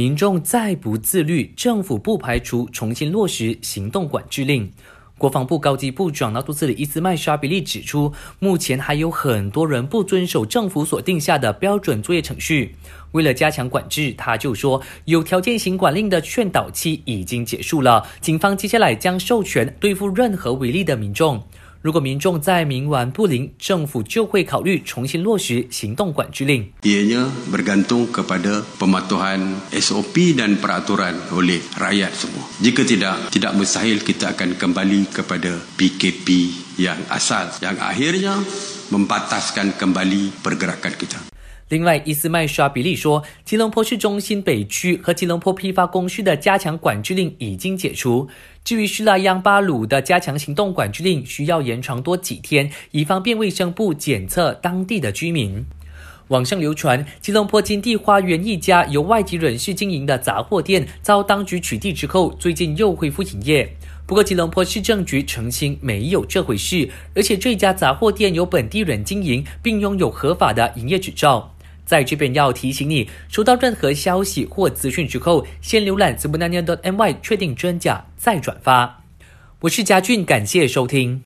[0.00, 4.72] 民众再不自律，政府不排除重新落实行动管制令。
[5.18, 12.74] 国防部高级部长纳杜斯里伊斯麦沙比利指出，目前还有很多人不遵守政府所定下的标准作业程序。
[13.12, 21.44] 为了加强管制，他就说，有条件型管令的劝导期已经结束了，警方接下来将授权对付任何违例的民众。
[21.81, 26.65] 如果民众再冥顽不灵，政府就会考虑重新落实行动管制令。
[26.81, 32.41] Ianya bergantung kepada pematuhan SOP dan peraturan oleh rakyat semua.
[32.57, 36.49] Jika tidak, tidak mustahil kita akan kembali kepada PKP
[36.81, 38.33] yang asal yang akhirnya
[38.89, 41.28] membataskan kembali pergerakan kita.
[41.70, 48.28] 另外，伊斯麦沙比利说，吉隆坡市中心北区和吉隆坡批发工序的加强管制令已经解除。
[48.64, 55.64] 至于施拉央巴鲁的加强行动管制令，需要延长多几天，以方便卫生部检测当地的居民。
[56.26, 63.76] 网上流传，吉隆坡金地花园一家由外籍人士经营的杂货店遭当局取缔之后，最近又恢复营业。
[64.06, 71.54] 不过，吉隆坡市政局澄清没有这回事，而且这家杂货店由本地人经营，并拥有合法的营业执照。
[71.90, 79.02] 在这边要提醒你，收到任何消息或资讯之后，先浏览 z b u n a n y a m y 确定真假，再转发。
[79.62, 81.18] 我是佳俊，感谢收听。